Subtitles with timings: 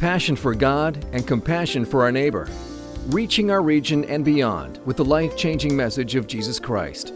[0.00, 2.48] passion for God and compassion for our neighbor,
[3.08, 7.12] reaching our region and beyond with the life changing message of Jesus Christ.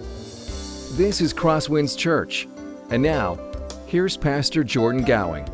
[0.99, 2.47] This is Crosswinds Church.
[2.91, 3.39] And now,
[3.87, 5.49] here's Pastor Jordan Gowing.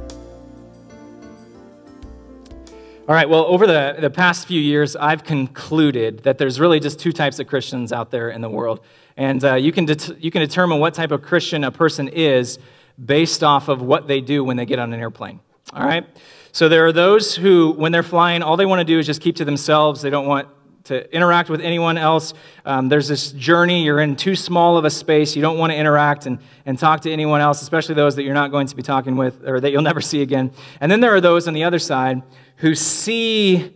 [3.08, 6.98] All right, well, over the, the past few years, I've concluded that there's really just
[6.98, 8.80] two types of Christians out there in the world.
[9.16, 12.58] And uh, you, can det- you can determine what type of Christian a person is
[13.02, 15.38] based off of what they do when they get on an airplane.
[15.72, 16.06] All right?
[16.52, 19.20] So there are those who, when they're flying, all they want to do is just
[19.20, 20.02] keep to themselves.
[20.02, 20.48] They don't want
[20.84, 22.34] to interact with anyone else.
[22.64, 25.36] Um, there's this journey, you're in too small of a space.
[25.36, 28.34] You don't want to interact and, and talk to anyone else, especially those that you're
[28.34, 30.50] not going to be talking with or that you'll never see again.
[30.80, 32.22] And then there are those on the other side
[32.56, 33.72] who see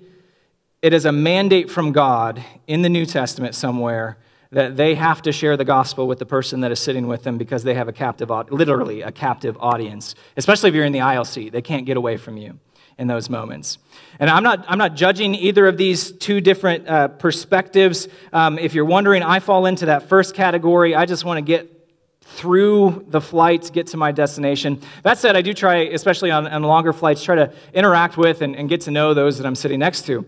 [0.83, 4.19] it as a mandate from God in the New Testament somewhere
[4.55, 7.37] that they have to share the gospel with the person that is sitting with them
[7.37, 10.15] because they have a captive, literally a captive audience.
[10.37, 12.59] Especially if you're in the aisle seat, they can't get away from you
[12.97, 13.79] in those moments.
[14.21, 18.07] And I'm not, I'm not judging either of these two different uh, perspectives.
[18.33, 20.95] Um, if you're wondering, I fall into that first category.
[20.95, 21.71] I just want to get
[22.23, 24.81] through the flight, get to my destination.
[25.03, 28.55] That said, I do try, especially on, on longer flights, try to interact with and,
[28.55, 30.25] and, get to know those that I'm sitting next to.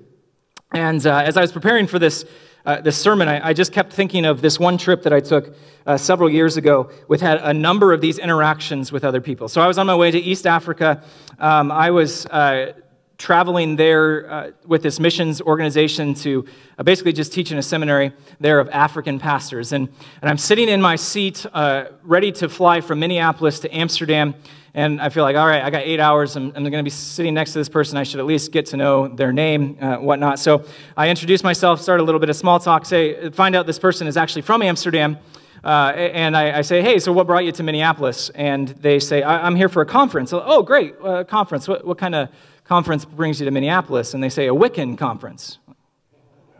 [0.73, 2.25] And uh, as I was preparing for this,
[2.67, 5.55] uh, this sermon, I, I, just kept thinking of this one trip that I took
[5.87, 9.49] uh, several years ago, with had a number of these interactions with other people.
[9.49, 11.01] So I was on my way to East Africa.
[11.39, 12.73] Um, I was uh,
[13.19, 16.45] traveling there uh, with this missions organization to
[16.77, 19.73] uh, basically just teach in a seminary there of African pastors.
[19.73, 19.89] And,
[20.21, 24.35] and I'm sitting in my seat, uh, ready to fly from Minneapolis to Amsterdam.
[24.77, 26.37] And I feel like, all right, I got eight hours.
[26.37, 27.97] I'm, I'm going to be sitting next to this person.
[27.97, 30.39] I should at least get to know their name, uh, whatnot.
[30.39, 33.79] So I introduce myself, start a little bit of small talk, say, find out this
[33.79, 35.17] person is actually from Amsterdam.
[35.65, 38.29] Uh, and I, I, say, hey, so what brought you to Minneapolis?
[38.35, 40.35] And they say, I, am here for a conference.
[40.35, 41.67] Oh, great, uh, conference.
[41.67, 42.29] What, what kind of
[42.65, 44.13] conference brings you to Minneapolis?
[44.13, 45.59] And they say, a Wiccan conference.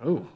[0.03, 0.27] Oh,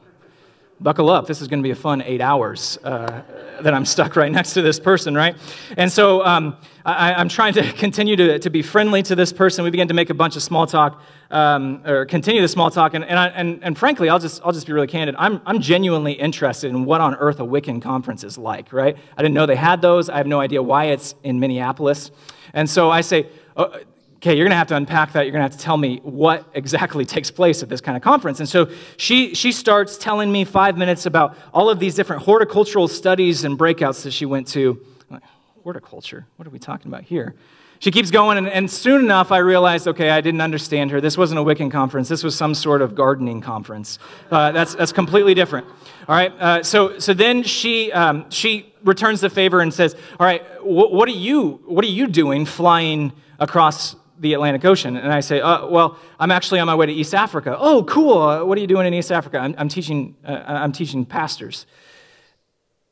[0.81, 1.27] buckle up.
[1.27, 3.21] This is going to be a fun eight hours uh,
[3.61, 5.35] that I'm stuck right next to this person, right?
[5.77, 9.63] And so um, I, am trying to continue to, to be friendly to this person.
[9.63, 12.95] We begin to make a bunch of small talk, um, or continue the small talk.
[12.95, 15.15] And, and, I, and, and frankly, I'll just, I'll just be really candid.
[15.19, 18.97] I'm, I'm genuinely interested in what on earth a Wiccan conference is like, right?
[19.15, 20.09] I didn't know they had those.
[20.09, 22.09] I have no idea why it's in Minneapolis.
[22.53, 23.79] And so I say, oh,
[24.21, 25.25] okay, you're going to have to unpack that.
[25.25, 28.03] You're going to have to tell me what exactly takes place at this kind of
[28.03, 28.39] conference.
[28.39, 32.87] And so she, she starts telling me five minutes about all of these different horticultural
[32.87, 34.79] studies and breakouts that she went to.
[35.09, 35.23] Like,
[35.63, 36.27] horticulture?
[36.37, 37.35] What are we talking about here?
[37.79, 41.01] She keeps going, and, and, soon enough, I realized okay, I didn't understand her.
[41.01, 43.97] This wasn't a Wiccan conference, this was some sort of gardening conference.
[44.29, 45.65] Uh, that's, that's completely different.
[46.07, 50.27] All right, uh, so, so then she, um, she returns the favor and says, All
[50.27, 54.95] right, wh- what, are you, what are you doing flying across the Atlantic Ocean.
[54.95, 57.57] And I say, uh, Well, I'm actually on my way to East Africa.
[57.59, 58.17] Oh, cool.
[58.17, 59.39] Uh, what are you doing in East Africa?
[59.39, 61.65] I'm, I'm teaching, uh, I'm teaching pastors.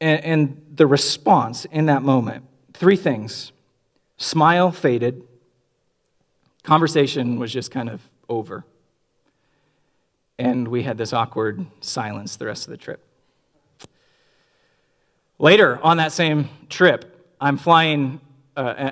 [0.02, 3.52] And, and the response in that moment three things
[4.18, 5.24] smile faded,
[6.64, 8.66] conversation was just kind of over.
[10.38, 13.06] And we had this awkward silence the rest of the trip.
[15.38, 18.20] Later on that same trip, I'm flying
[18.56, 18.92] uh,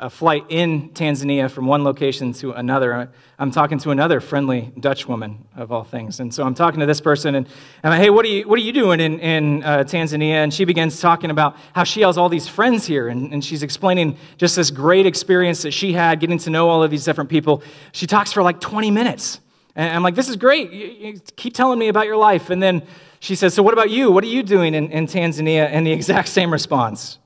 [0.00, 3.10] a flight in Tanzania from one location to another.
[3.38, 6.20] I'm talking to another friendly Dutch woman, of all things.
[6.20, 7.48] And so I'm talking to this person, and
[7.82, 10.42] I'm hey, what are you, what are you doing in, in uh, Tanzania?
[10.42, 13.62] And she begins talking about how she has all these friends here, and, and she's
[13.62, 17.30] explaining just this great experience that she had getting to know all of these different
[17.30, 17.62] people.
[17.92, 19.40] She talks for like 20 minutes.
[19.74, 20.70] And I'm like, this is great.
[20.72, 22.50] You, you keep telling me about your life.
[22.50, 22.82] And then
[23.20, 24.10] she says, so what about you?
[24.10, 25.68] What are you doing in, in Tanzania?
[25.70, 27.18] And the exact same response.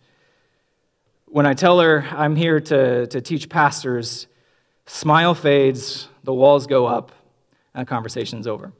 [1.36, 4.26] When I tell her I'm here to, to teach pastors,
[4.86, 7.12] smile fades, the walls go up,
[7.74, 8.72] and the conversation's over.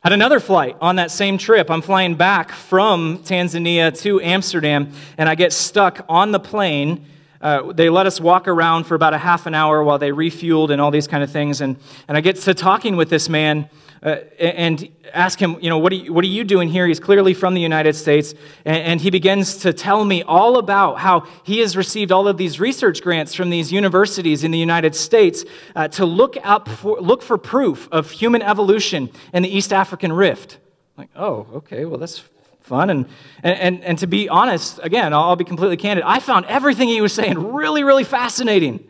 [0.00, 1.70] Had another flight on that same trip.
[1.70, 7.06] I'm flying back from Tanzania to Amsterdam, and I get stuck on the plane.
[7.40, 10.68] Uh, they let us walk around for about a half an hour while they refueled
[10.68, 11.62] and all these kind of things.
[11.62, 13.70] And, and I get to talking with this man
[14.06, 16.86] uh, and ask him, you know, what are you, what are you doing here?
[16.86, 18.34] He's clearly from the United States.
[18.64, 22.36] And, and, he begins to tell me all about how he has received all of
[22.36, 25.44] these research grants from these universities in the United States
[25.74, 30.12] uh, to look, up for, look for proof of human evolution in the East African
[30.12, 30.58] rift.
[30.96, 32.22] Like, oh, okay, well, that's
[32.60, 32.90] fun.
[32.90, 33.06] And,
[33.42, 37.00] and, and to be honest, again, I'll, I'll be completely candid, I found everything he
[37.00, 38.86] was saying really, really fascinating.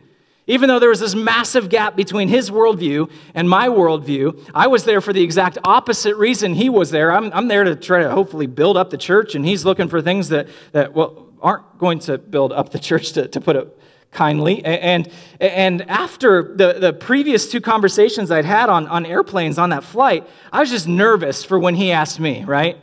[0.49, 4.85] Even though there was this massive gap between his worldview and my worldview, I was
[4.85, 7.11] there for the exact opposite reason he was there.
[7.11, 10.01] I'm, I'm there to try to hopefully build up the church, and he's looking for
[10.01, 13.77] things that, that well, aren't going to build up the church, to, to put it
[14.11, 14.63] kindly.
[14.63, 15.09] And,
[15.41, 20.25] and after the, the previous two conversations I'd had on, on airplanes on that flight,
[20.51, 22.77] I was just nervous for when he asked me, right?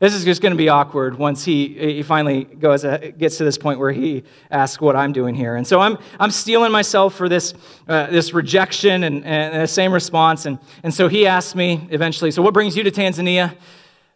[0.00, 3.44] This is just going to be awkward once he, he finally goes, uh, gets to
[3.44, 5.56] this point where he asks what I'm doing here.
[5.56, 7.52] And so I'm, I'm steeling myself for this,
[7.88, 10.46] uh, this rejection and, and the same response.
[10.46, 13.56] And, and so he asked me eventually, So what brings you to Tanzania?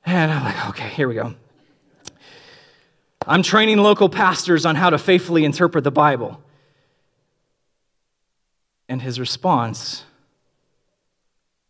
[0.07, 1.35] And I'm like, Okay, here we go.
[3.27, 6.41] I'm training local pastors on how to faithfully interpret the Bible.
[8.89, 10.05] And his response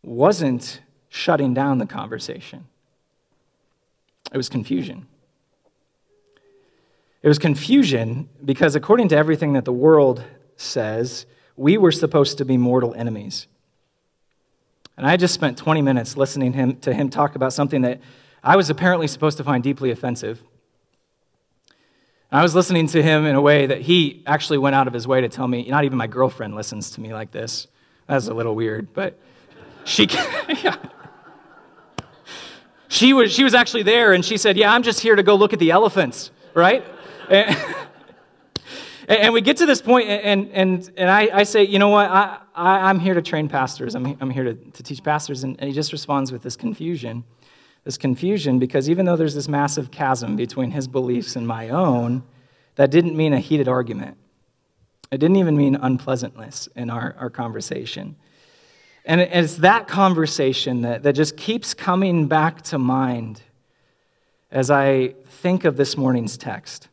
[0.03, 2.65] wasn't shutting down the conversation.
[4.33, 5.05] It was confusion.
[7.21, 10.23] It was confusion because, according to everything that the world
[10.57, 11.25] says,
[11.55, 13.47] we were supposed to be mortal enemies.
[14.97, 18.01] And I just spent 20 minutes listening him, to him talk about something that
[18.43, 20.41] I was apparently supposed to find deeply offensive.
[22.31, 25.07] I was listening to him in a way that he actually went out of his
[25.07, 27.67] way to tell me, not even my girlfriend listens to me like this.
[28.07, 29.19] That's a little weird, but
[29.85, 30.07] she,
[30.63, 30.75] yeah.
[32.93, 35.33] She was, she was actually there and she said, Yeah, I'm just here to go
[35.33, 36.85] look at the elephants, right?
[37.29, 37.57] and,
[39.07, 42.07] and we get to this point, and, and, and I, I say, You know what?
[42.07, 43.95] I, I, am here to train pastors.
[43.95, 45.43] I'm, I'm here to, to teach pastors.
[45.43, 47.23] And, and he just responds with this confusion.
[47.83, 52.21] This confusion because even though there's this massive chasm between his beliefs and my own,
[52.75, 54.17] that didn't mean a heated argument.
[55.11, 58.17] It didn't even mean unpleasantness in our, our conversation.
[59.05, 63.41] And it's that conversation that, that just keeps coming back to mind
[64.49, 66.87] as I think of this morning's text.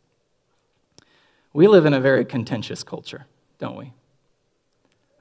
[1.52, 3.26] We live in a very contentious culture,
[3.58, 3.92] don't we?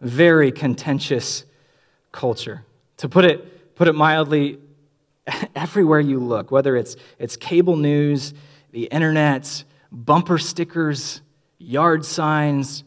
[0.02, 1.46] Very contentious
[2.12, 2.64] culture.
[2.98, 4.60] To put it, put it mildly,
[5.56, 8.34] everywhere you look, whether it's, it's cable news,
[8.72, 11.22] the internet, bumper stickers,
[11.58, 12.84] yard signs,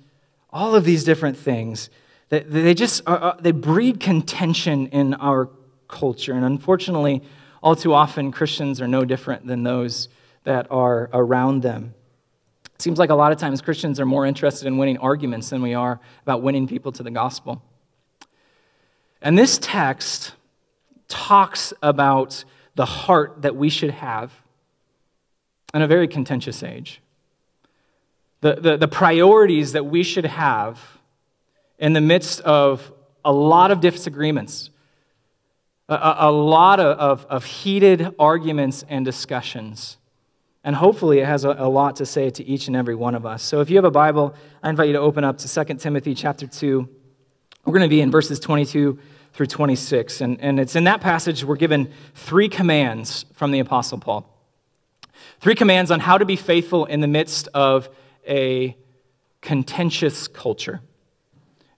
[0.50, 1.90] all of these different things,
[2.32, 5.50] they, they just are, uh, they breed contention in our
[5.87, 6.32] culture.
[6.32, 7.23] And unfortunately,
[7.62, 10.08] all too often, Christians are no different than those
[10.44, 11.94] that are around them.
[12.75, 15.61] It seems like a lot of times Christians are more interested in winning arguments than
[15.61, 17.62] we are about winning people to the gospel.
[19.20, 20.32] And this text
[21.08, 22.46] talks about
[22.76, 24.32] the heart that we should have
[25.75, 27.02] in a very contentious age.
[28.40, 30.81] The, the, the priorities that we should have
[31.82, 32.93] in the midst of
[33.25, 34.70] a lot of disagreements,
[35.88, 39.96] a, a lot of, of, of, heated arguments and discussions.
[40.62, 43.26] And hopefully, it has a, a lot to say to each and every one of
[43.26, 43.43] us.
[43.43, 44.32] So, if you have a Bible,
[44.62, 46.88] I invite you to open up to 2 Timothy chapter 2.
[47.64, 48.96] We're going to be in verses 22
[49.32, 50.20] through 26.
[50.20, 54.29] And, and it's in that passage we're given three commands from the Apostle Paul.
[55.40, 57.88] Three commands on how to be faithful in the midst of
[58.26, 58.76] a
[59.40, 60.81] contentious culture.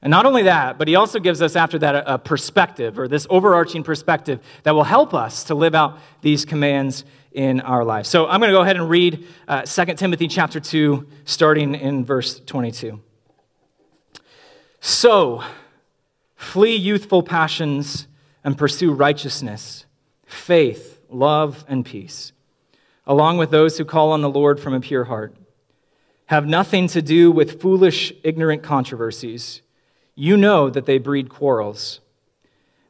[0.05, 3.27] And not only that, but he also gives us after that a, perspective or this
[3.31, 8.11] overarching perspective that will help us to live out these commands in our lives.
[8.11, 12.05] So I'm going to go ahead and read uh, 2 Timothy chapter 2, starting in
[12.05, 13.01] verse 22.
[14.79, 15.43] So,
[16.37, 18.07] flee youthful passions
[18.45, 19.87] and pursue righteousness,
[20.27, 22.33] faith, love, and peace,
[23.07, 25.35] along with those who call on the Lord from a pure heart.
[26.27, 29.63] Have nothing to do with foolish, ignorant controversies
[30.15, 32.01] you know that they breed quarrels.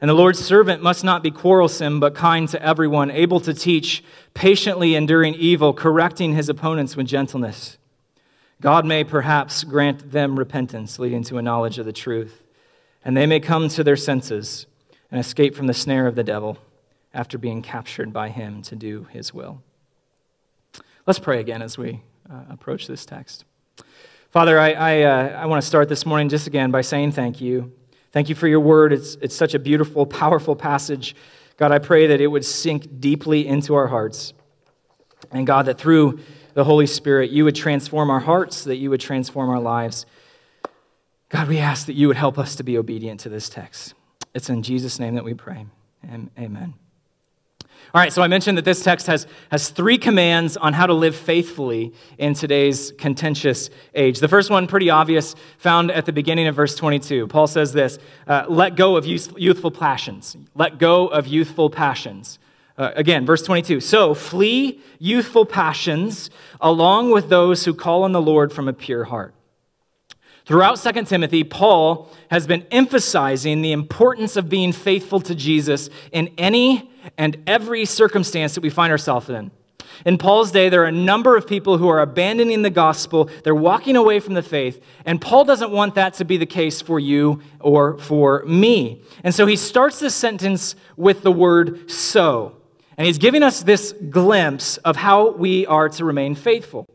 [0.00, 4.04] And the Lord's servant must not be quarrelsome, but kind to everyone, able to teach,
[4.35, 7.78] patiently enduring evil, correcting his opponents with gentleness.
[8.61, 12.43] God may perhaps grant them repentance, leading to a knowledge of the truth,
[13.04, 14.66] and they may come to their senses
[15.11, 16.59] and escape from the snare of the devil
[17.14, 19.62] after being captured by him to do his will.
[21.07, 22.00] Let's pray again as we
[22.31, 23.45] uh, approach this text.
[24.35, 27.41] Father, I, I, uh, I want to start this morning just again by saying thank
[27.41, 27.73] you.
[28.11, 28.93] Thank you for your word.
[28.93, 31.14] It's, it's such a beautiful, powerful passage.
[31.57, 34.33] God, I pray that it would sink deeply into our hearts.
[35.31, 36.19] And God, that through
[36.55, 40.05] the Holy Spirit, you would transform our hearts, that you would transform our lives.
[41.29, 43.95] God, we ask that you would help us to be obedient to this text.
[44.35, 45.67] It's in Jesus' name that we pray.
[46.37, 46.75] Amen.
[47.94, 50.92] All right, so I mentioned that this text has, has three commands on how to
[50.92, 54.18] live faithfully in today's contentious age.
[54.18, 57.28] The first one, pretty obvious, found at the beginning of verse 22.
[57.28, 60.36] Paul says this uh, Let go of youthful passions.
[60.56, 62.40] Let go of youthful passions.
[62.76, 63.78] Uh, again, verse 22.
[63.78, 69.04] So flee youthful passions along with those who call on the Lord from a pure
[69.04, 69.36] heart.
[70.46, 76.34] Throughout 2 Timothy, Paul has been emphasizing the importance of being faithful to Jesus in
[76.36, 79.50] any and every circumstance that we find ourselves in.
[80.04, 83.30] In Paul's day, there are a number of people who are abandoning the gospel.
[83.42, 84.82] They're walking away from the faith.
[85.04, 89.02] And Paul doesn't want that to be the case for you or for me.
[89.23, 92.56] And so he starts this sentence with the word so.
[92.96, 96.87] And he's giving us this glimpse of how we are to remain faithful.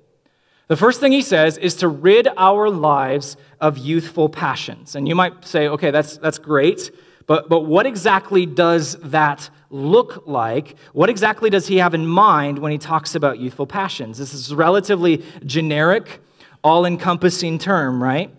[0.67, 4.95] The first thing he says is to rid our lives of youthful passions.
[4.95, 6.91] And you might say, okay, that's, that's great,
[7.29, 10.75] but, but what exactly does that look like?
[10.93, 14.17] What exactly does he have in mind when he talks about youthful passions?
[14.17, 16.21] This is a relatively generic,
[16.63, 18.33] all encompassing term, right?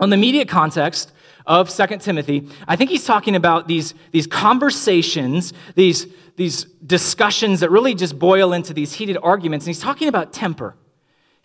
[0.00, 1.12] On the immediate context
[1.46, 7.70] of 2 Timothy, I think he's talking about these, these conversations, these, these discussions that
[7.70, 9.66] really just boil into these heated arguments.
[9.66, 10.74] And he's talking about temper.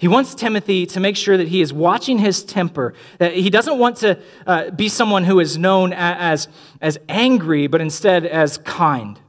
[0.02, 3.78] He wants Timothy to make sure that he is watching his temper, that he doesn't
[3.78, 4.18] want to
[4.48, 6.48] uh, be someone who is known as,
[6.82, 9.20] as angry, but instead as kind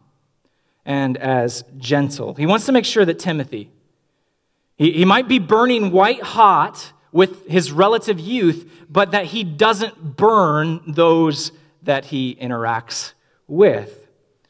[0.86, 2.32] and as gentle.
[2.32, 3.70] He wants to make sure that Timothy,
[4.74, 10.16] he, he might be burning white hot with his relative youth, but that he doesn't
[10.16, 11.52] burn those
[11.82, 13.12] that he interacts
[13.46, 14.08] with.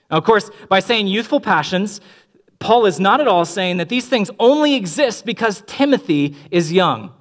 [0.08, 2.00] Now, of course, by saying youthful passions,
[2.62, 7.12] Paul is not at all saying that these things only exist because Timothy is young.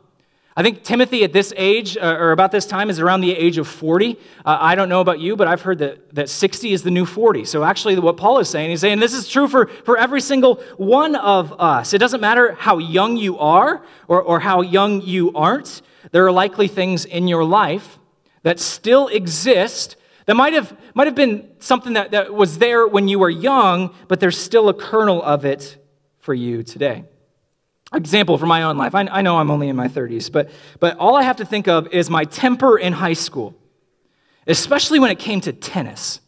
[0.55, 3.57] I think Timothy at this age, uh, or about this time, is around the age
[3.57, 4.17] of 40.
[4.45, 7.05] Uh, I don't know about you, but I've heard that, that 60 is the new
[7.05, 7.45] 40.
[7.45, 10.55] So actually, what Paul is saying, he's saying this is true for, for every single
[10.77, 11.93] one of us.
[11.93, 15.81] It doesn't matter how young you are or, or how young you aren't,
[16.11, 17.97] there are likely things in your life
[18.43, 23.07] that still exist that might have, might have been something that, that was there when
[23.07, 25.77] you were young, but there's still a kernel of it
[26.19, 27.05] for you today.
[27.93, 28.95] Example from my own life.
[28.95, 30.49] I, I know I'm only in my 30s, but,
[30.79, 33.55] but all I have to think of is my temper in high school,
[34.47, 36.21] especially when it came to tennis.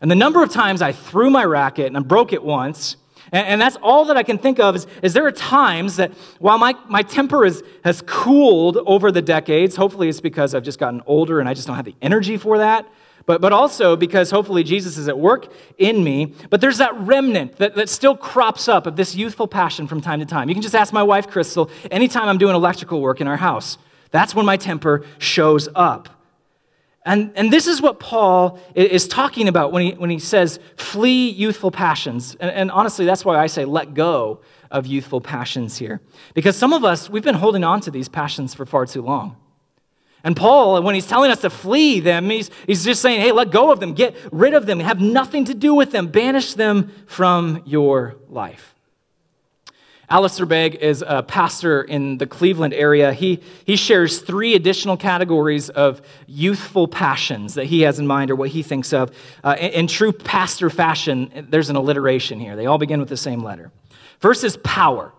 [0.00, 2.96] And the number of times I threw my racket and I broke it once,
[3.32, 6.12] and, and, that's all that I can think of is, is there are times that
[6.38, 10.78] while my, my temper is, has cooled over the decades, hopefully it's because I've just
[10.78, 12.86] gotten older and I just don't have the energy for that,
[13.24, 16.34] but, but also because hopefully Jesus is at work in me.
[16.50, 20.20] But there's that remnant that, that still crops up of this youthful passion from time
[20.20, 20.48] to time.
[20.48, 23.78] You can just ask my wife, Crystal, anytime I'm doing electrical work in our house.
[24.10, 26.21] That's when my temper shows up.
[27.04, 31.30] And, and this is what Paul is talking about when he, when he says, flee
[31.30, 32.36] youthful passions.
[32.38, 34.40] And, and honestly, that's why I say let go
[34.70, 36.00] of youthful passions here.
[36.34, 39.36] Because some of us, we've been holding on to these passions for far too long.
[40.24, 43.50] And Paul, when he's telling us to flee them, he's, he's just saying, hey, let
[43.50, 46.92] go of them, get rid of them, have nothing to do with them, banish them
[47.06, 48.71] from your life.
[50.08, 53.12] Alistair Begg is a pastor in the Cleveland area.
[53.12, 58.36] He, he shares three additional categories of youthful passions that he has in mind or
[58.36, 59.10] what he thinks of.
[59.42, 62.56] Uh, in, in true pastor fashion, there's an alliteration here.
[62.56, 63.70] They all begin with the same letter.
[64.18, 65.12] First is power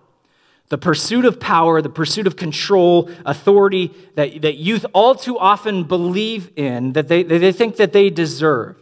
[0.74, 5.84] the pursuit of power, the pursuit of control, authority that, that youth all too often
[5.84, 8.76] believe in, that they, that they think that they deserve.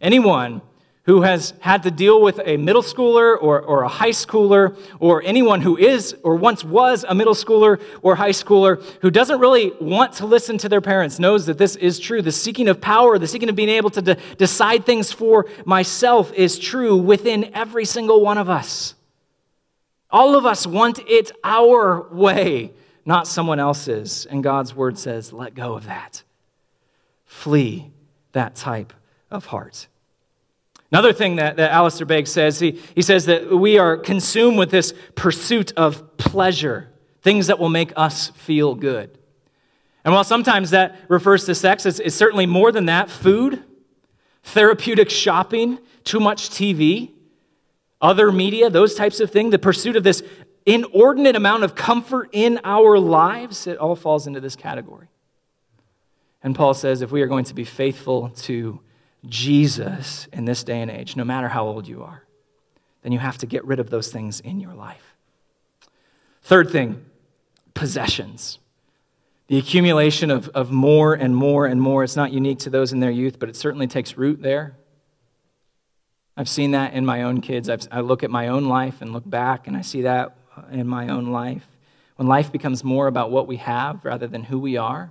[0.00, 0.62] Anyone
[1.04, 5.22] who has had to deal with a middle schooler or, or a high schooler, or
[5.22, 9.72] anyone who is or once was a middle schooler or high schooler who doesn't really
[9.80, 12.20] want to listen to their parents knows that this is true.
[12.20, 16.32] The seeking of power, the seeking of being able to de- decide things for myself
[16.34, 18.94] is true within every single one of us.
[20.10, 22.72] All of us want it our way,
[23.06, 24.26] not someone else's.
[24.26, 26.24] And God's word says, let go of that.
[27.24, 27.90] Flee
[28.32, 28.92] that type
[29.30, 29.86] of heart.
[30.92, 34.70] Another thing that, that Alistair Begg says, he, he says that we are consumed with
[34.70, 36.90] this pursuit of pleasure,
[37.22, 39.16] things that will make us feel good.
[40.04, 43.62] And while sometimes that refers to sex, it's, it's certainly more than that food,
[44.42, 47.12] therapeutic shopping, too much TV,
[48.00, 50.22] other media, those types of things, the pursuit of this
[50.66, 55.08] inordinate amount of comfort in our lives, it all falls into this category.
[56.42, 58.80] And Paul says if we are going to be faithful to
[59.28, 62.24] Jesus in this day and age, no matter how old you are,
[63.02, 65.14] then you have to get rid of those things in your life.
[66.42, 67.04] Third thing,
[67.74, 68.58] possessions.
[69.48, 72.04] The accumulation of, of more and more and more.
[72.04, 74.76] It's not unique to those in their youth, but it certainly takes root there.
[76.36, 77.68] I've seen that in my own kids.
[77.68, 80.36] I've, i look at my own life and look back, and I see that
[80.70, 81.66] in my own life.
[82.16, 85.10] When life becomes more about what we have rather than who we are,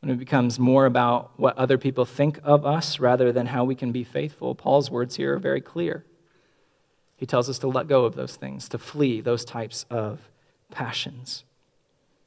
[0.00, 3.74] when it becomes more about what other people think of us rather than how we
[3.74, 6.04] can be faithful, Paul's words here are very clear.
[7.16, 10.30] He tells us to let go of those things, to flee those types of
[10.70, 11.44] passions.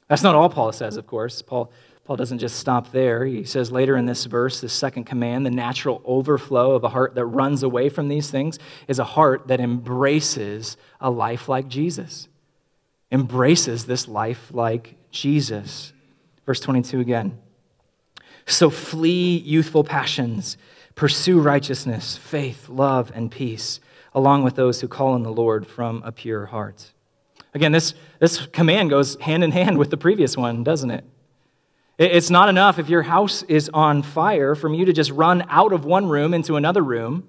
[0.06, 1.40] That's not all Paul says, of course.
[1.40, 1.72] Paul,
[2.04, 3.24] Paul doesn't just stop there.
[3.24, 7.14] He says later in this verse, the second command, the natural overflow of a heart
[7.14, 12.28] that runs away from these things is a heart that embraces a life like Jesus.
[13.10, 15.94] Embraces this life like Jesus.
[16.44, 17.38] Verse 22 again.
[18.46, 20.56] So flee youthful passions,
[20.94, 23.80] pursue righteousness, faith, love, and peace,
[24.14, 26.92] along with those who call on the Lord from a pure heart.
[27.54, 31.04] Again, this, this command goes hand in hand with the previous one, doesn't it?
[31.98, 35.72] It's not enough if your house is on fire for you to just run out
[35.72, 37.28] of one room into another room.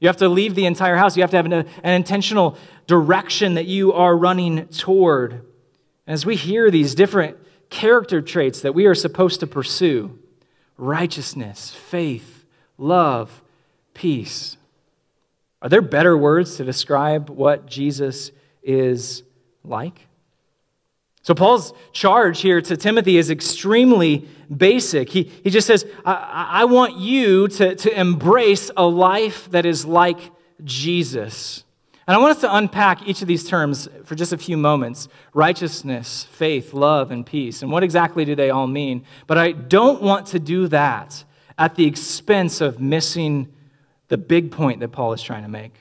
[0.00, 1.16] You have to leave the entire house.
[1.16, 5.46] You have to have an, an intentional direction that you are running toward.
[6.06, 7.38] As we hear these different
[7.70, 10.18] character traits that we are supposed to pursue
[10.76, 12.44] righteousness, faith,
[12.78, 13.42] love,
[13.94, 14.56] peace.
[15.62, 18.30] Are there better words to describe what Jesus
[18.62, 19.22] is
[19.64, 20.08] like?
[21.22, 25.08] So, Paul's charge here to Timothy is extremely basic.
[25.08, 29.86] He, he just says, I, I want you to, to embrace a life that is
[29.86, 30.18] like
[30.62, 31.63] Jesus.
[32.06, 35.08] And I want us to unpack each of these terms for just a few moments
[35.32, 37.62] righteousness, faith, love, and peace.
[37.62, 39.04] And what exactly do they all mean?
[39.26, 41.24] But I don't want to do that
[41.56, 43.48] at the expense of missing
[44.08, 45.72] the big point that Paul is trying to make.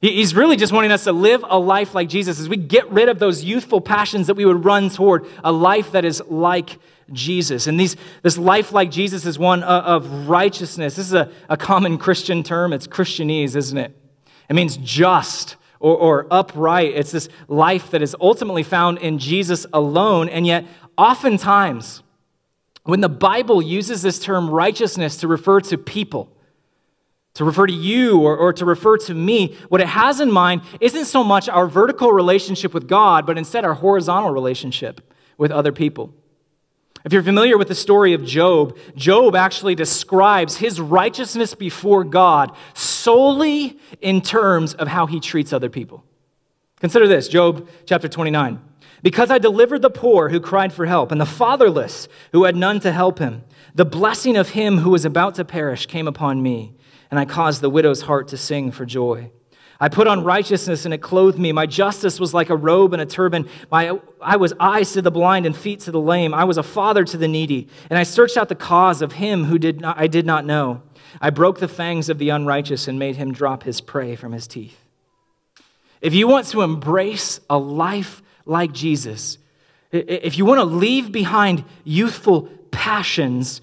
[0.00, 3.10] He's really just wanting us to live a life like Jesus as we get rid
[3.10, 6.78] of those youthful passions that we would run toward, a life that is like
[7.12, 7.66] Jesus.
[7.66, 10.96] And these, this life like Jesus is one of righteousness.
[10.96, 12.72] This is a, a common Christian term.
[12.72, 13.99] It's Christianese, isn't it?
[14.50, 16.92] It means just or, or upright.
[16.94, 20.28] It's this life that is ultimately found in Jesus alone.
[20.28, 20.66] And yet,
[20.98, 22.02] oftentimes,
[22.82, 26.36] when the Bible uses this term righteousness to refer to people,
[27.34, 30.62] to refer to you or, or to refer to me, what it has in mind
[30.80, 35.00] isn't so much our vertical relationship with God, but instead our horizontal relationship
[35.38, 36.12] with other people.
[37.04, 42.54] If you're familiar with the story of Job, Job actually describes his righteousness before God
[42.74, 46.04] solely in terms of how he treats other people.
[46.80, 48.60] Consider this Job chapter 29.
[49.02, 52.80] Because I delivered the poor who cried for help, and the fatherless who had none
[52.80, 56.74] to help him, the blessing of him who was about to perish came upon me
[57.10, 59.30] and I caused the widow's heart to sing for joy.
[59.82, 61.52] I put on righteousness and it clothed me.
[61.52, 63.48] My justice was like a robe and a turban.
[63.70, 66.34] My, I was eyes to the blind and feet to the lame.
[66.34, 67.66] I was a father to the needy.
[67.88, 70.82] And I searched out the cause of him who did not, I did not know.
[71.20, 74.46] I broke the fangs of the unrighteous and made him drop his prey from his
[74.46, 74.76] teeth.
[76.02, 79.38] If you want to embrace a life like Jesus,
[79.92, 83.60] if you want to leave behind youthful passions,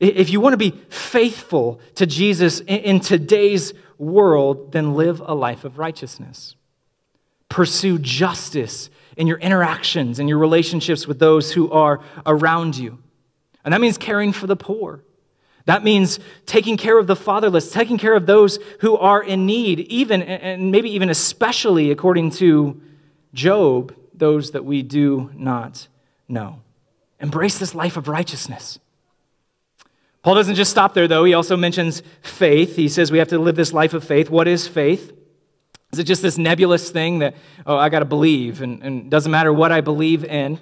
[0.00, 5.64] if you want to be faithful to Jesus in today's world, then live a life
[5.64, 6.56] of righteousness.
[7.48, 12.98] Pursue justice in your interactions and your relationships with those who are around you.
[13.64, 15.02] And that means caring for the poor.
[15.66, 19.80] That means taking care of the fatherless, taking care of those who are in need,
[19.80, 22.80] even and maybe even especially according to
[23.32, 25.88] Job, those that we do not
[26.28, 26.60] know.
[27.18, 28.78] Embrace this life of righteousness.
[30.24, 31.24] Paul doesn't just stop there, though.
[31.24, 32.76] He also mentions faith.
[32.76, 34.30] He says we have to live this life of faith.
[34.30, 35.12] What is faith?
[35.92, 39.30] Is it just this nebulous thing that, oh, I got to believe, and, and doesn't
[39.30, 40.58] matter what I believe in?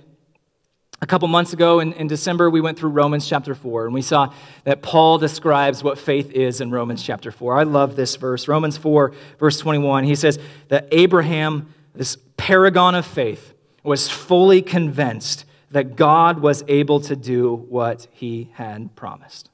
[1.00, 4.02] A couple months ago in, in December, we went through Romans chapter 4, and we
[4.02, 7.56] saw that Paul describes what faith is in Romans chapter 4.
[7.56, 8.48] I love this verse.
[8.48, 15.44] Romans 4, verse 21, he says that Abraham, this paragon of faith, was fully convinced
[15.70, 19.50] that God was able to do what he had promised.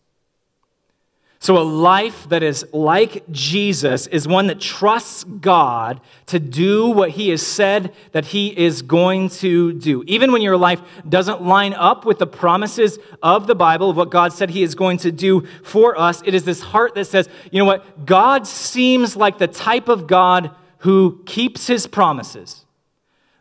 [1.41, 7.11] So, a life that is like Jesus is one that trusts God to do what
[7.11, 10.03] He has said that He is going to do.
[10.09, 14.11] Even when your life doesn't line up with the promises of the Bible, of what
[14.11, 17.29] God said He is going to do for us, it is this heart that says,
[17.53, 18.05] you know what?
[18.05, 22.67] God seems like the type of God who keeps His promises.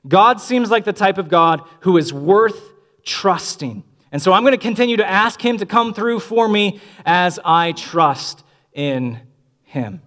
[0.07, 3.83] God seems like the type of God who is worth trusting.
[4.17, 7.39] And so I'm going to continue to ask Him to come through for me as
[7.45, 9.19] I trust in
[9.62, 10.01] Him.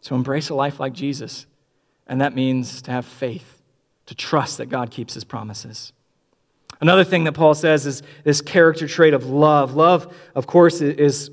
[0.00, 1.44] So embrace a life like Jesus.
[2.06, 3.60] And that means to have faith,
[4.06, 5.92] to trust that God keeps His promises.
[6.80, 9.74] Another thing that Paul says is this character trait of love.
[9.74, 11.30] Love, of course, is,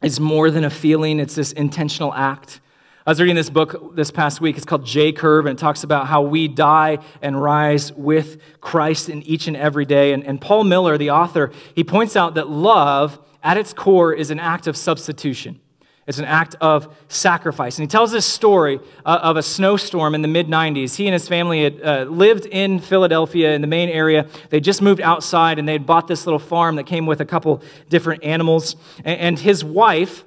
[0.00, 2.60] is more than a feeling, it's this intentional act.
[3.04, 4.56] I was reading this book this past week.
[4.56, 9.08] It's called J Curve, and it talks about how we die and rise with Christ
[9.08, 10.12] in each and every day.
[10.12, 14.30] And, and Paul Miller, the author, he points out that love, at its core, is
[14.30, 15.58] an act of substitution.
[16.06, 17.76] It's an act of sacrifice.
[17.76, 20.94] And he tells this story uh, of a snowstorm in the mid 90s.
[20.94, 24.28] He and his family had uh, lived in Philadelphia in the main area.
[24.50, 27.24] They just moved outside and they had bought this little farm that came with a
[27.24, 28.76] couple different animals.
[29.04, 30.24] And, and his wife,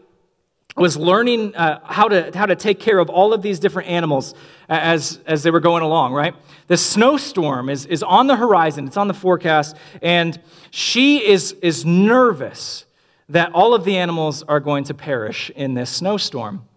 [0.75, 4.33] was learning uh, how, to, how to take care of all of these different animals
[4.67, 6.35] as, as they were going along, right?
[6.67, 10.39] The snowstorm is, is on the horizon, it's on the forecast, and
[10.71, 12.85] she is, is nervous
[13.29, 16.67] that all of the animals are going to perish in this snowstorm.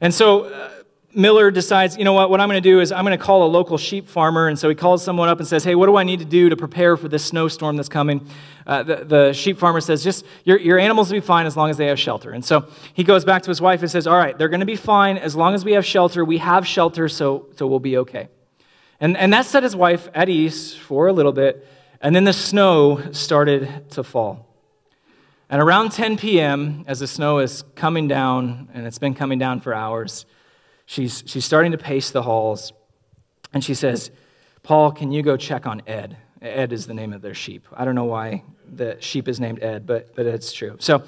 [0.00, 0.70] And so uh,
[1.14, 3.44] Miller decides, you know what, what I'm going to do is I'm going to call
[3.44, 4.48] a local sheep farmer.
[4.48, 6.48] And so he calls someone up and says, hey, what do I need to do
[6.48, 8.26] to prepare for this snowstorm that's coming?
[8.66, 11.68] Uh, the, the, sheep farmer says, just your, your animals will be fine as long
[11.68, 12.30] as they have shelter.
[12.30, 14.66] And so he goes back to his wife and says, all right, they're going to
[14.66, 16.24] be fine as long as we have shelter.
[16.24, 18.28] We have shelter, so, so we'll be okay.
[18.98, 21.66] And, and that set his wife at ease for a little bit.
[22.00, 24.48] And then the snow started to fall.
[25.50, 29.60] And around 10 p.m., as the snow is coming down, and it's been coming down
[29.60, 30.24] for hours,
[30.86, 32.72] she's, she's starting to pace the halls.
[33.52, 34.10] And she says,
[34.62, 36.16] Paul, can you go check on Ed?
[36.40, 37.66] Ed is the name of their sheep.
[37.72, 40.76] I don't know why the sheep is named Ed, but, but it's true.
[40.78, 41.04] So,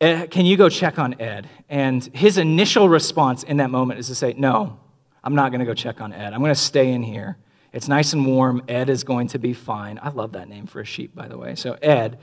[0.00, 1.48] Ed, can you go check on Ed?
[1.68, 4.78] And his initial response in that moment is to say, No,
[5.22, 6.32] I'm not going to go check on Ed.
[6.32, 7.36] I'm going to stay in here.
[7.72, 8.62] It's nice and warm.
[8.66, 9.98] Ed is going to be fine.
[10.02, 11.54] I love that name for a sheep, by the way.
[11.54, 12.18] So, Ed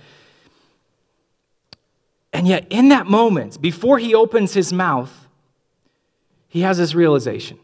[2.38, 5.27] and yet, in that moment, before he opens his mouth,
[6.58, 7.60] he has this realization.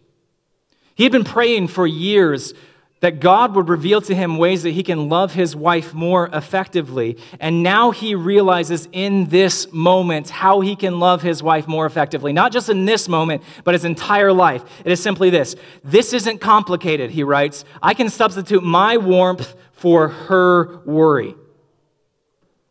[0.93, 2.53] He had been praying for years
[2.99, 7.17] that God would reveal to him ways that he can love his wife more effectively.
[7.39, 12.33] And now he realizes in this moment how he can love his wife more effectively.
[12.33, 14.63] Not just in this moment, but his entire life.
[14.85, 17.65] It is simply this This isn't complicated, he writes.
[17.81, 21.33] I can substitute my warmth for her worry.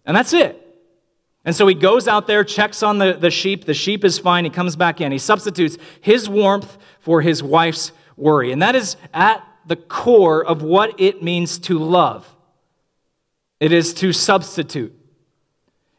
[0.06, 0.61] And that's it.
[1.44, 3.64] And so he goes out there, checks on the, the sheep.
[3.64, 4.44] The sheep is fine.
[4.44, 5.10] He comes back in.
[5.10, 8.52] He substitutes his warmth for his wife's worry.
[8.52, 12.28] And that is at the core of what it means to love
[13.62, 14.92] it is to substitute,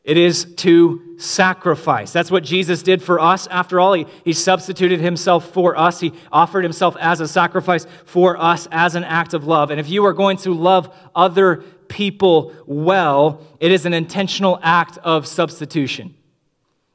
[0.04, 2.12] it is to sacrifice.
[2.12, 3.48] That's what Jesus did for us.
[3.48, 8.38] After all, he, he substituted himself for us, he offered himself as a sacrifice for
[8.38, 9.72] us as an act of love.
[9.72, 11.58] And if you are going to love other
[11.88, 16.16] people well, it is an intentional act of substitution.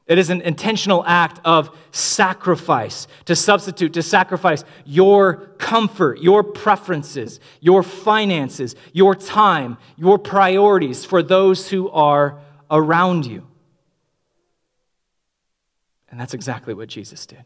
[0.05, 7.39] It is an intentional act of sacrifice, to substitute, to sacrifice your comfort, your preferences,
[7.59, 12.39] your finances, your time, your priorities for those who are
[12.71, 13.48] around you.
[16.11, 17.43] And that's exactly what Jesus did.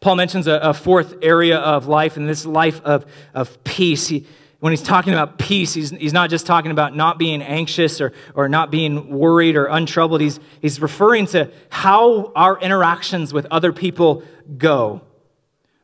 [0.00, 3.04] Paul mentions a, a fourth area of life, and this life of,
[3.34, 4.08] of peace.
[4.08, 4.26] He,
[4.60, 8.12] when he's talking about peace, he's, he's not just talking about not being anxious or,
[8.34, 10.20] or not being worried or untroubled.
[10.20, 14.22] He's, he's referring to how our interactions with other people
[14.56, 15.02] go.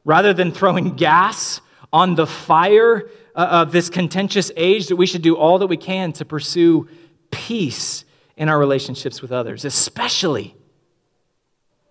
[0.05, 1.61] Rather than throwing gas
[1.92, 5.77] on the fire uh, of this contentious age, that we should do all that we
[5.77, 6.88] can to pursue
[7.31, 8.05] peace
[8.37, 10.57] in our relationships with others, especially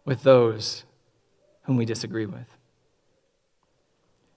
[0.05, 0.83] with those
[1.63, 2.47] whom we disagree with.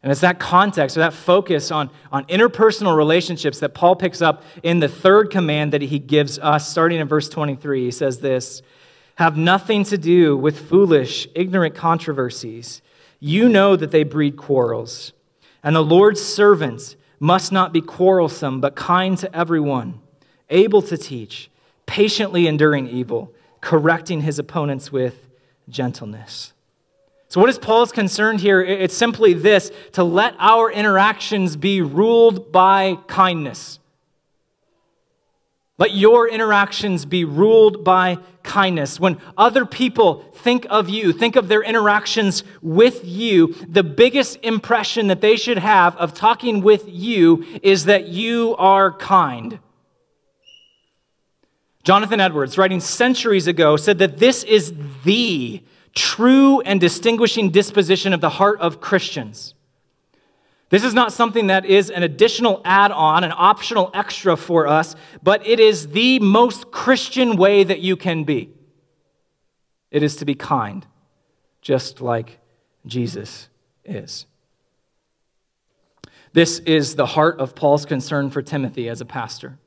[0.03, 4.45] And it's that context or that focus on, on interpersonal relationships that Paul picks up
[4.63, 7.87] in the third command that he gives us, starting in verse 23.
[7.87, 8.63] He says this
[9.17, 12.83] Have nothing to do with foolish, ignorant controversies.
[13.19, 15.13] You know that they breed quarrels.
[15.65, 20.01] And the Lord's servants must not be quarrelsome, but kind to everyone,
[20.51, 21.51] able to teach,
[21.87, 25.26] patiently enduring evil, correcting his opponents with
[25.69, 26.53] gentleness.
[27.29, 28.63] So, what is Paul's concern here?
[28.63, 33.81] It's simply this to let our interactions be ruled by kindness.
[35.79, 38.99] Let your interactions be ruled by kindness.
[38.99, 45.09] When other people think of you, think of their interactions with you, the biggest impression
[45.09, 49.59] that they should have of talking with you is that you are kind.
[51.87, 55.62] Jonathan Edwards, writing centuries ago, said that this is the
[55.94, 59.55] true and distinguishing disposition of the heart of Christians.
[60.68, 64.96] This is not something that is an additional add on, an optional extra for us,
[65.22, 68.51] but it is the most Christian way that you can be.
[69.92, 70.85] It is to be kind,
[71.62, 72.40] just like
[72.85, 73.49] Jesus
[73.85, 74.27] is.
[76.33, 79.61] This is the heart of Paul's concern for Timothy as a pastor.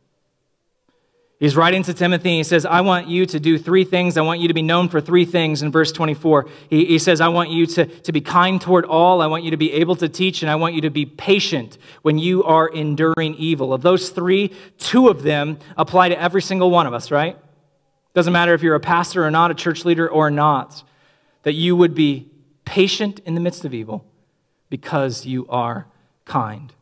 [1.39, 2.31] He's writing to Timothy.
[2.31, 4.17] and He says, I want you to do three things.
[4.17, 6.49] I want you to be known for three things in verse 24.
[6.69, 9.21] He, he, says, I want you to, to be kind toward all.
[9.21, 11.77] I want you to be able to teach, and I want you to be patient
[12.01, 13.73] when you are enduring evil.
[13.73, 17.37] Of those three, two of them apply to every single one of us, right?
[18.13, 20.83] Doesn't matter if you're a pastor or not, a church leader or not,
[21.43, 22.27] that you would be
[22.65, 24.05] patient in the midst of evil
[24.69, 25.87] because you are
[26.25, 26.73] kind.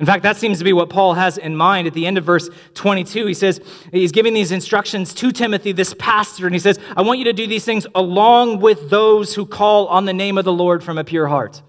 [0.00, 2.24] In fact, that seems to be what Paul has in mind at the end of
[2.24, 3.26] verse 22.
[3.26, 3.60] He says,
[3.92, 7.34] he's giving these instructions to Timothy, this pastor, and he says, I want you to
[7.34, 10.96] do these things along with those who call on the name of the Lord from
[10.96, 11.60] a pure heart.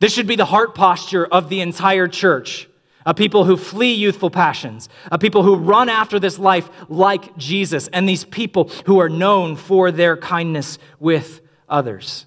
[0.00, 2.68] This should be the heart posture of the entire church.
[3.06, 7.88] A people who flee youthful passions, a people who run after this life like Jesus,
[7.88, 12.26] and these people who are known for their kindness with others.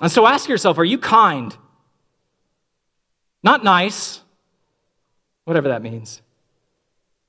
[0.00, 1.56] And so ask yourself are you kind?
[3.46, 4.22] Not nice,
[5.44, 6.20] whatever that means.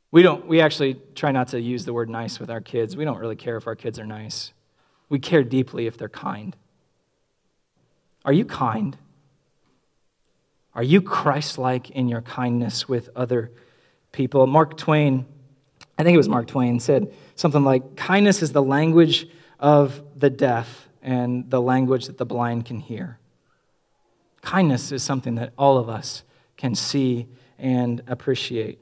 [0.09, 2.97] We don't we actually try not to use the word nice with our kids.
[2.97, 4.51] We don't really care if our kids are nice.
[5.09, 6.55] We care deeply if they're kind.
[8.25, 8.97] Are you kind?
[10.73, 13.51] Are you Christ like in your kindness with other
[14.11, 14.47] people?
[14.47, 15.23] Mark Twain,
[15.99, 19.27] I think it was Mark Twain, said something like kindness is the language
[19.59, 23.19] of the deaf and the language that the blind can hear.
[24.47, 26.23] Kindness is something that all of us
[26.55, 27.27] can see
[27.59, 28.79] and appreciate.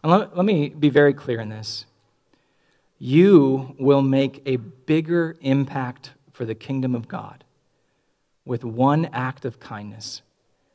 [0.00, 1.86] And let, let me be very clear in this.
[3.00, 7.42] You will make a bigger impact for the kingdom of God
[8.44, 10.22] with one act of kindness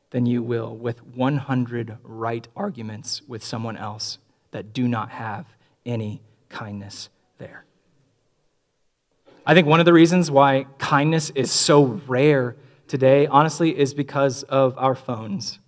[0.10, 4.18] than you will with 100 right arguments with someone else
[4.52, 5.46] that do not have
[5.86, 7.64] any kindness there.
[9.46, 14.44] I think one of the reasons why kindness is so rare today, honestly, is because
[14.44, 15.60] of our phones.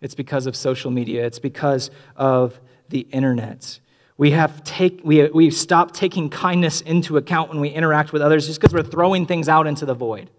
[0.00, 1.26] It's because of social media.
[1.26, 3.80] It's because of the internet.
[4.16, 8.46] We have take, we, we've stopped taking kindness into account when we interact with others
[8.46, 10.30] just because we're throwing things out into the void.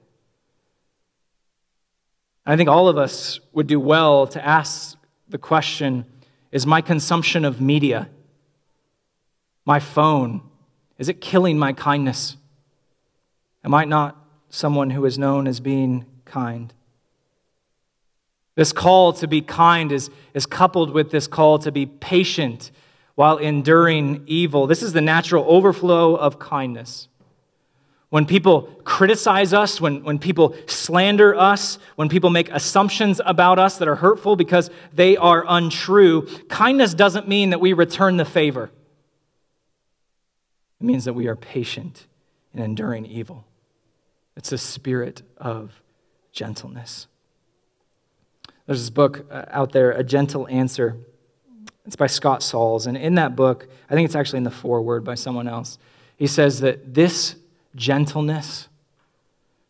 [2.45, 6.05] I think all of us would do well to ask the question
[6.51, 8.09] Is my consumption of media,
[9.65, 10.41] my phone,
[10.97, 12.35] is it killing my kindness?
[13.63, 14.17] Am I not
[14.49, 16.73] someone who is known as being kind?
[18.55, 22.71] This call to be kind is, is coupled with this call to be patient
[23.15, 24.67] while enduring evil.
[24.67, 27.07] This is the natural overflow of kindness.
[28.09, 33.77] When people criticize us, when, when people slander us, when people make assumptions about us
[33.77, 38.71] that are hurtful because they are untrue, kindness doesn't mean that we return the favor.
[40.81, 42.07] It means that we are patient
[42.53, 43.45] in enduring evil.
[44.35, 45.81] It's a spirit of
[46.31, 47.07] gentleness.
[48.65, 50.97] There's this book uh, out there, A Gentle Answer.
[51.85, 52.85] It's by Scott Sauls.
[52.85, 55.79] And in that book, I think it's actually in the foreword by someone else,
[56.17, 57.35] he says that this
[57.75, 58.67] gentleness,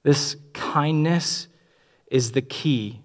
[0.03, 1.47] this kindness
[2.07, 3.01] is the key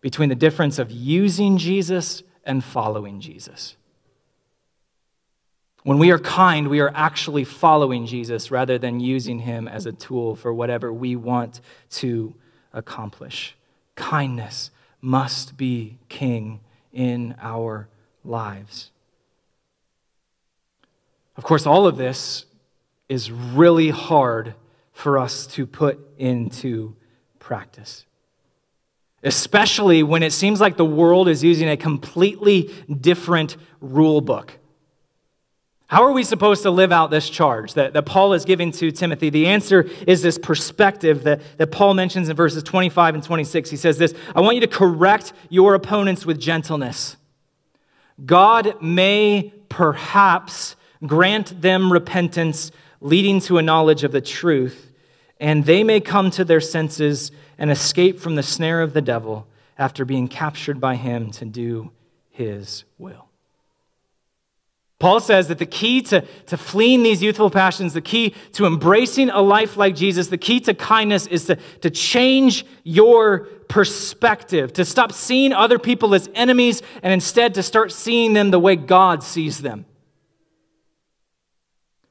[0.00, 3.76] between the difference of using Jesus and following Jesus.
[5.82, 9.92] When we are kind, we are actually following Jesus rather than using him as a
[9.92, 11.60] tool for whatever we want
[11.90, 12.34] to
[12.72, 13.56] accomplish.
[13.94, 16.60] Kindness must be king
[16.92, 17.88] in our
[18.24, 18.90] lives.
[21.36, 22.46] Of course, all of this
[23.08, 24.54] is really hard
[24.92, 26.96] for us to put into
[27.38, 28.04] practice.
[29.22, 34.58] Especially when it seems like the world is using a completely different rule book.
[35.88, 38.90] How are we supposed to live out this charge that, that Paul is giving to
[38.90, 39.30] Timothy?
[39.30, 43.70] The answer is this perspective that, that Paul mentions in verses 25 and 26.
[43.70, 47.16] He says this I want you to correct your opponents with gentleness.
[48.24, 52.70] God may perhaps grant them repentance
[53.00, 54.92] leading to a knowledge of the truth,
[55.40, 59.46] and they may come to their senses and escape from the snare of the devil
[59.78, 61.92] after being captured by him to do
[62.28, 63.27] his will.
[64.98, 69.30] Paul says that the key to, to fleeing these youthful passions, the key to embracing
[69.30, 74.84] a life like Jesus, the key to kindness is to, to change your perspective, to
[74.84, 79.22] stop seeing other people as enemies and instead to start seeing them the way God
[79.22, 79.86] sees them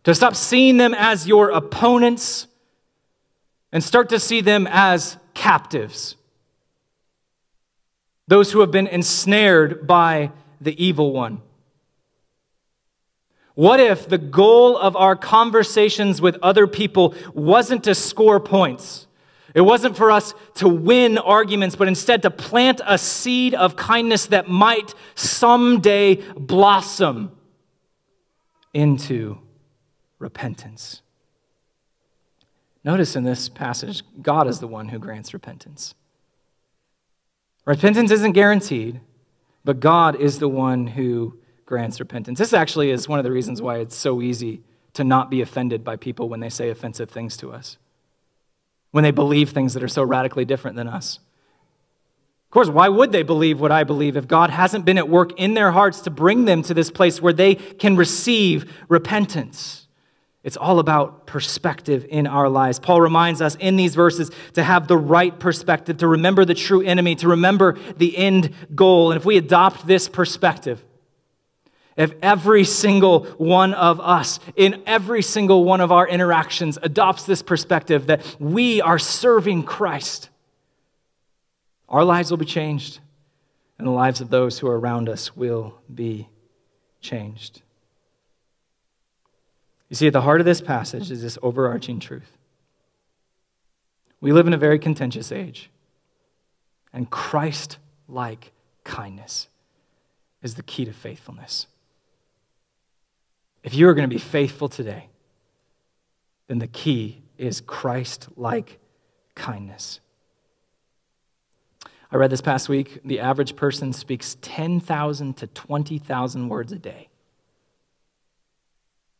[0.07, 2.47] to stop seeing them as your opponents
[3.73, 6.15] and start to see them as captives.
[8.25, 11.41] Those who have been ensnared by the evil one.
[13.57, 19.07] What if the goal of our conversations with other people wasn't to score points?
[19.55, 24.27] It wasn't for us to win arguments, but instead to plant a seed of kindness
[24.27, 27.31] that might someday blossom
[28.75, 29.39] into
[30.19, 31.01] repentance.
[32.83, 35.95] Notice in this passage, God is the one who grants repentance.
[37.65, 39.01] Repentance isn't guaranteed,
[39.65, 42.39] but God is the one who grants repentance.
[42.39, 45.83] This actually is one of the reasons why it's so easy to not be offended
[45.83, 47.77] by people when they say offensive things to us,
[48.91, 51.19] when they believe things that are so radically different than us.
[52.45, 55.37] Of course, why would they believe what I believe if God hasn't been at work
[55.37, 59.87] in their hearts to bring them to this place where they can receive repentance?
[60.43, 62.79] It's all about perspective in our lives.
[62.79, 66.81] Paul reminds us in these verses to have the right perspective, to remember the true
[66.81, 69.11] enemy, to remember the end goal.
[69.11, 70.81] And if we adopt this perspective,
[71.97, 77.41] if every single one of us, in every single one of our interactions, adopts this
[77.41, 80.29] perspective that we are serving Christ,
[81.89, 82.99] our lives will be changed,
[83.77, 86.29] and the lives of those who are around us will be
[87.01, 87.61] changed.
[89.89, 92.37] You see, at the heart of this passage is this overarching truth.
[94.19, 95.69] We live in a very contentious age,
[96.93, 98.51] and Christ like
[98.83, 99.47] kindness
[100.43, 101.67] is the key to faithfulness.
[103.67, 105.09] If you are going to be faithful today,
[106.47, 108.79] then the key is Christ like
[109.35, 109.99] kindness.
[112.09, 117.09] I read this past week the average person speaks 10,000 to 20,000 words a day.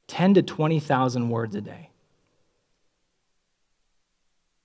[0.07, 1.89] 10 to 20,000 words a day.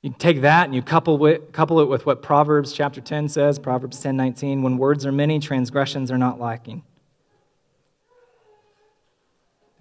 [0.01, 3.59] You take that and you couple it, couple it with what Proverbs chapter 10 says,
[3.59, 6.85] Proverbs 10 19, when words are many, transgressions are not lacking.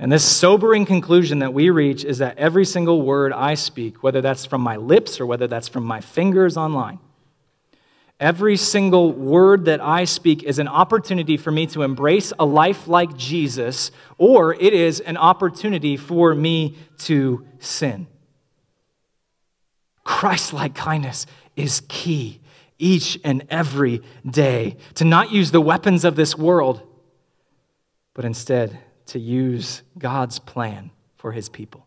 [0.01, 4.19] And this sobering conclusion that we reach is that every single word I speak, whether
[4.19, 6.99] that's from my lips or whether that's from my fingers online,
[8.21, 12.87] Every single word that I speak is an opportunity for me to embrace a life
[12.87, 18.05] like Jesus, or it is an opportunity for me to sin.
[20.03, 22.41] Christ like kindness is key
[22.77, 24.77] each and every day.
[24.95, 26.83] To not use the weapons of this world,
[28.13, 28.77] but instead
[29.11, 31.85] to use God's plan for his people.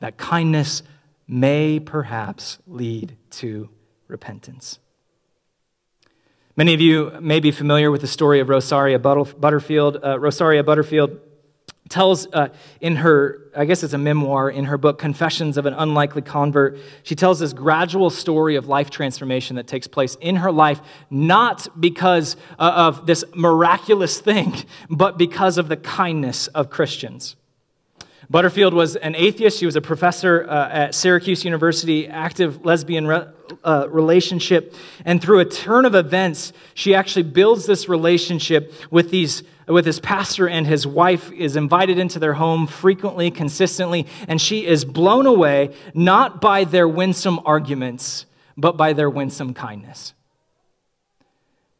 [0.00, 0.82] That kindness
[1.26, 3.70] may perhaps lead to
[4.06, 4.78] repentance.
[6.56, 10.04] Many of you may be familiar with the story of Rosaria Butterfield.
[10.04, 11.18] Uh, Rosaria Butterfield
[11.90, 12.48] tells uh,
[12.80, 16.78] in her, I guess it's a memoir, in her book, Confessions of an Unlikely Convert,
[17.02, 21.68] she tells this gradual story of life transformation that takes place in her life, not
[21.78, 24.54] because uh, of this miraculous thing,
[24.88, 27.36] but because of the kindness of Christians.
[28.30, 29.58] Butterfield was an atheist.
[29.58, 33.26] She was a professor uh, at Syracuse University, active lesbian re-
[33.64, 34.72] uh, relationship.
[35.04, 40.00] And through a turn of events, she actually builds this relationship with these with his
[40.00, 45.26] pastor and his wife is invited into their home frequently, consistently, and she is blown
[45.26, 50.14] away not by their winsome arguments, but by their winsome kindness.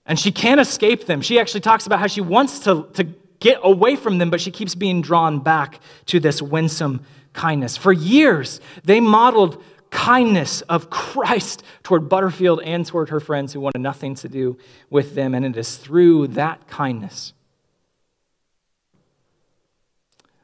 [0.07, 1.21] And she can't escape them.
[1.21, 3.05] She actually talks about how she wants to, to
[3.39, 7.77] get away from them, but she keeps being drawn back to this winsome kindness.
[7.77, 13.81] For years, they modeled kindness of Christ toward Butterfield and toward her friends who wanted
[13.81, 14.57] nothing to do
[14.89, 15.35] with them.
[15.35, 17.33] And it is through that kindness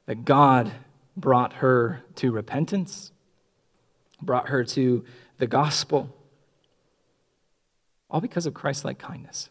[0.07, 0.73] that God
[1.17, 3.13] brought her to repentance,
[4.23, 5.05] brought her to
[5.39, 6.15] the gospel,
[8.09, 9.51] all because of Christ like kindness.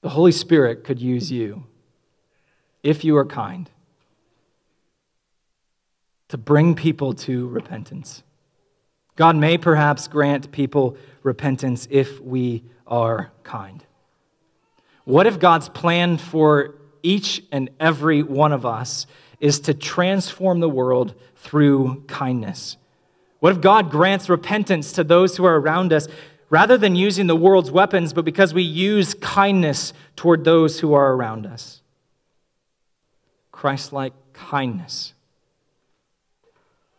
[0.00, 1.64] The Holy Spirit could use you,
[2.82, 3.70] if you are kind,
[6.28, 8.22] to bring people to repentance.
[9.16, 13.84] God may perhaps grant people repentance if we are kind.
[15.04, 19.06] What if God's plan for each and every one of us
[19.40, 22.76] is to transform the world through kindness?
[23.40, 26.08] What if God grants repentance to those who are around us
[26.50, 31.12] rather than using the world's weapons, but because we use kindness toward those who are
[31.12, 31.82] around us.
[33.52, 35.14] Christ like kindness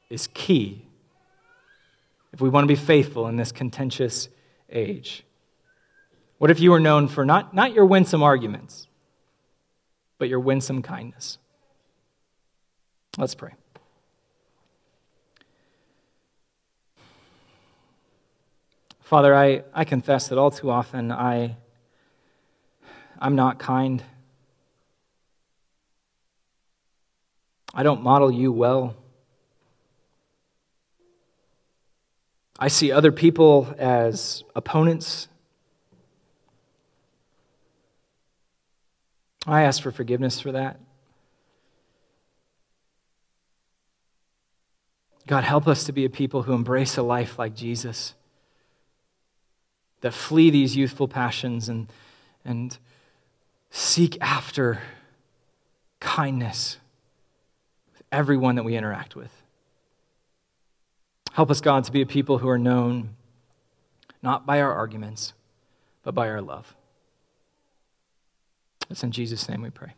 [0.09, 0.85] is key
[2.33, 4.29] if we want to be faithful in this contentious
[4.69, 5.23] age.
[6.37, 8.87] What if you were known for not, not your winsome arguments,
[10.19, 11.39] but your winsome kindness?
[13.17, 13.53] Let's pray.
[19.01, 21.57] Father, I, I confess that all too often I,
[23.17, 24.03] I'm not kind.
[27.73, 28.95] I don't model you well.
[32.59, 35.27] I see other people as opponents.
[39.53, 40.79] I ask for forgiveness for that.
[45.27, 48.15] God, help us to be a people who embrace a life like Jesus
[50.01, 51.91] that flee these youthful passions and,
[52.43, 52.77] and
[53.69, 54.81] seek after
[55.99, 56.77] kindness
[57.93, 59.31] with everyone that we interact with.
[61.33, 63.15] Help us, God, to be a people who are known
[64.21, 65.33] not by our arguments,
[66.03, 66.75] but by our love.
[68.89, 69.93] It's in Jesus' name we pray.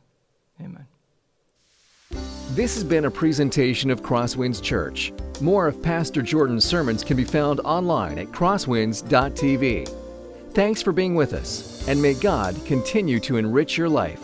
[0.60, 0.86] Amen.
[2.52, 5.14] This has been a presentation of Crosswinds Church.
[5.40, 9.88] More of Pastor Jordan's sermons can be found online at crosswinds.tv.
[10.54, 14.22] Thanks for being with us, and may God continue to enrich your life.